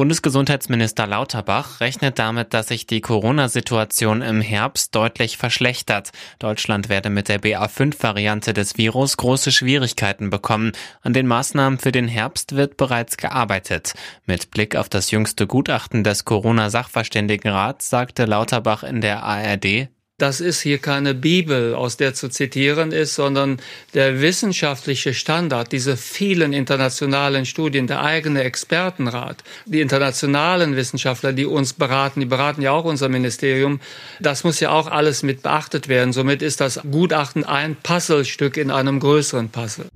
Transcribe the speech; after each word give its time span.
Bundesgesundheitsminister 0.00 1.06
Lauterbach 1.06 1.80
rechnet 1.82 2.18
damit, 2.18 2.54
dass 2.54 2.68
sich 2.68 2.86
die 2.86 3.02
Corona-Situation 3.02 4.22
im 4.22 4.40
Herbst 4.40 4.94
deutlich 4.94 5.36
verschlechtert. 5.36 6.08
Deutschland 6.38 6.88
werde 6.88 7.10
mit 7.10 7.28
der 7.28 7.38
BA5-Variante 7.38 8.54
des 8.54 8.78
Virus 8.78 9.18
große 9.18 9.52
Schwierigkeiten 9.52 10.30
bekommen. 10.30 10.72
An 11.02 11.12
den 11.12 11.26
Maßnahmen 11.26 11.78
für 11.78 11.92
den 11.92 12.08
Herbst 12.08 12.56
wird 12.56 12.78
bereits 12.78 13.18
gearbeitet. 13.18 13.92
Mit 14.24 14.50
Blick 14.50 14.74
auf 14.74 14.88
das 14.88 15.10
jüngste 15.10 15.46
Gutachten 15.46 16.02
des 16.02 16.24
Corona-Sachverständigenrats 16.24 17.90
sagte 17.90 18.24
Lauterbach 18.24 18.84
in 18.84 19.02
der 19.02 19.22
ARD, 19.22 19.90
das 20.20 20.40
ist 20.40 20.60
hier 20.60 20.78
keine 20.78 21.14
Bibel, 21.14 21.74
aus 21.74 21.96
der 21.96 22.14
zu 22.14 22.28
zitieren 22.28 22.92
ist, 22.92 23.14
sondern 23.14 23.60
der 23.94 24.20
wissenschaftliche 24.20 25.14
Standard, 25.14 25.72
diese 25.72 25.96
vielen 25.96 26.52
internationalen 26.52 27.46
Studien, 27.46 27.86
der 27.86 28.02
eigene 28.02 28.44
Expertenrat, 28.44 29.42
die 29.66 29.80
internationalen 29.80 30.76
Wissenschaftler, 30.76 31.32
die 31.32 31.46
uns 31.46 31.72
beraten, 31.72 32.20
die 32.20 32.26
beraten 32.26 32.62
ja 32.62 32.72
auch 32.72 32.84
unser 32.84 33.08
Ministerium. 33.08 33.80
Das 34.20 34.44
muss 34.44 34.60
ja 34.60 34.70
auch 34.70 34.86
alles 34.86 35.22
mit 35.22 35.42
beachtet 35.42 35.88
werden. 35.88 36.12
Somit 36.12 36.42
ist 36.42 36.60
das 36.60 36.80
Gutachten 36.90 37.44
ein 37.44 37.76
Puzzlestück 37.76 38.56
in 38.56 38.70
einem 38.70 39.00
größeren 39.00 39.48
Puzzle. 39.48 39.86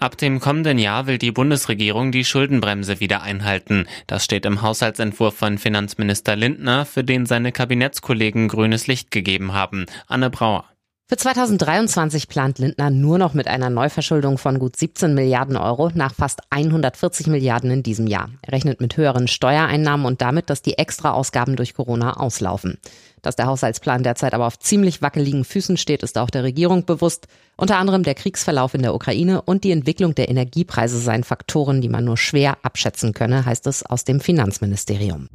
Ab 0.00 0.18
dem 0.18 0.40
kommenden 0.40 0.78
Jahr 0.78 1.06
will 1.06 1.18
die 1.18 1.32
Bundesregierung 1.32 2.12
die 2.12 2.24
Schuldenbremse 2.24 3.00
wieder 3.00 3.22
einhalten. 3.22 3.86
Das 4.06 4.24
steht 4.24 4.44
im 4.44 4.60
Haushaltsentwurf 4.60 5.34
von 5.34 5.58
Finanzminister 5.58 6.36
Lindner, 6.36 6.84
für 6.84 7.04
den 7.04 7.26
seine 7.26 7.52
Kabinettskollegen 7.52 8.48
grünes 8.48 8.86
Licht 8.86 9.10
gegeben 9.10 9.54
haben. 9.54 9.86
Anne 10.06 10.30
Brauer. 10.30 10.64
Für 11.06 11.18
2023 11.18 12.28
plant 12.28 12.58
Lindner 12.58 12.88
nur 12.88 13.18
noch 13.18 13.34
mit 13.34 13.46
einer 13.46 13.68
Neuverschuldung 13.68 14.38
von 14.38 14.58
gut 14.58 14.74
17 14.74 15.12
Milliarden 15.14 15.58
Euro 15.58 15.90
nach 15.94 16.14
fast 16.14 16.40
140 16.48 17.26
Milliarden 17.26 17.70
in 17.70 17.82
diesem 17.82 18.06
Jahr. 18.06 18.30
Er 18.40 18.52
rechnet 18.52 18.80
mit 18.80 18.96
höheren 18.96 19.28
Steuereinnahmen 19.28 20.06
und 20.06 20.22
damit, 20.22 20.48
dass 20.48 20.62
die 20.62 20.78
Extraausgaben 20.78 21.56
durch 21.56 21.74
Corona 21.74 22.14
auslaufen. 22.14 22.78
Dass 23.24 23.36
der 23.36 23.46
Haushaltsplan 23.46 24.02
derzeit 24.02 24.34
aber 24.34 24.46
auf 24.46 24.58
ziemlich 24.58 25.00
wackeligen 25.00 25.44
Füßen 25.44 25.78
steht, 25.78 26.02
ist 26.02 26.18
auch 26.18 26.28
der 26.28 26.44
Regierung 26.44 26.84
bewusst. 26.84 27.26
Unter 27.56 27.78
anderem 27.78 28.02
der 28.02 28.14
Kriegsverlauf 28.14 28.74
in 28.74 28.82
der 28.82 28.94
Ukraine 28.94 29.40
und 29.40 29.64
die 29.64 29.70
Entwicklung 29.70 30.14
der 30.14 30.28
Energiepreise 30.28 30.98
seien 30.98 31.24
Faktoren, 31.24 31.80
die 31.80 31.88
man 31.88 32.04
nur 32.04 32.18
schwer 32.18 32.58
abschätzen 32.62 33.14
könne, 33.14 33.46
heißt 33.46 33.66
es 33.66 33.82
aus 33.82 34.04
dem 34.04 34.20
Finanzministerium. 34.20 35.28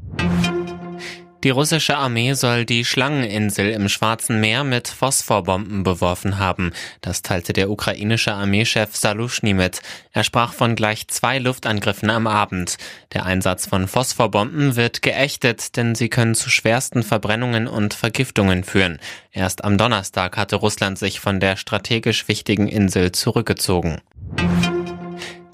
Die 1.46 1.52
russische 1.52 1.96
Armee 1.96 2.34
soll 2.34 2.66
die 2.66 2.84
Schlangeninsel 2.84 3.70
im 3.70 3.88
Schwarzen 3.88 4.42
Meer 4.42 4.66
mit 4.66 4.90
Phosphorbomben 4.90 5.84
beworfen 5.84 6.38
haben. 6.38 6.74
Das 7.00 7.22
teilte 7.22 7.54
der 7.54 7.70
ukrainische 7.70 8.34
Armeechef 8.34 8.94
Salushny 8.94 9.54
mit. 9.54 9.82
Er 10.12 10.26
sprach 10.26 10.52
von 10.52 10.76
gleich 10.76 11.08
zwei 11.08 11.40
Luftangriffen 11.40 12.10
am 12.10 12.28
Abend. 12.28 12.76
Der 13.14 13.26
Einsatz 13.26 13.68
von 13.68 13.88
Phosphorbomben 13.88 14.76
wird 14.76 15.02
geächtet, 15.02 15.78
denn 15.78 15.96
sie 15.96 16.10
können 16.10 16.36
zu 16.36 16.50
schwersten 16.50 17.04
Verbrennungen 17.04 17.68
und 17.68 17.94
Vergiftungen 17.94 18.66
führen. 18.66 19.00
Erst 19.32 19.64
am 19.64 19.78
Donnerstag 19.78 20.36
hatte 20.36 20.58
Russland 20.58 21.00
sich 21.00 21.22
von 21.22 21.40
der 21.40 21.56
strategisch 21.56 22.28
wichtigen 22.28 22.68
Insel 22.68 23.14
zurückgezogen. 23.14 24.02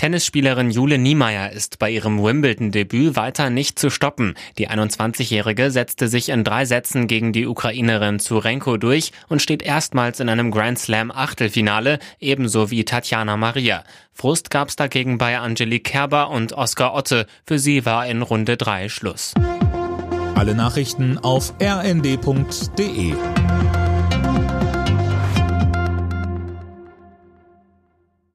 Tennisspielerin 0.06 0.70
Jule 0.70 1.00
Niemeyer 1.00 1.52
ist 1.52 1.80
bei 1.80 1.90
ihrem 1.90 2.22
Wimbledon-Debüt 2.22 3.16
weiter 3.16 3.50
nicht 3.50 3.80
zu 3.80 3.90
stoppen. 3.90 4.36
Die 4.60 4.70
21-Jährige 4.70 5.72
setzte 5.72 6.10
sich 6.10 6.30
in 6.30 6.44
drei 6.44 6.66
Sätzen 6.66 7.08
gegen 7.08 7.34
die 7.34 7.48
Ukrainerin 7.48 8.20
Zurenko 8.20 8.78
durch 8.78 9.14
und 9.30 9.42
steht 9.42 9.64
erstmals 9.64 10.20
in 10.20 10.30
einem 10.30 10.52
Grand 10.52 10.78
Slam 10.78 11.10
Achtelfinale, 11.10 11.98
ebenso 12.20 12.70
wie 12.70 12.86
Tatjana 12.86 13.36
Maria. 13.36 13.84
Frust 14.14 14.52
gab's 14.52 14.76
dagegen 14.76 15.18
bei 15.18 15.40
Angelique 15.40 15.86
Kerber 15.86 16.30
und 16.30 16.54
Oskar 16.54 16.94
Otte. 16.94 17.26
Für 17.48 17.58
sie 17.58 17.84
war 17.88 18.06
in 18.06 18.22
Runde 18.22 18.58
drei 18.58 18.90
Schluss. 18.90 19.34
Alle 20.36 20.54
Nachrichten 20.54 21.18
auf 21.18 21.56
rnd.de 21.60 23.16